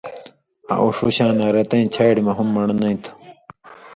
[0.71, 3.11] آں اُو ݜُو شاناں رتَیں چھاڑیۡ مہ ہُم من٘ڑنئ تُھو۔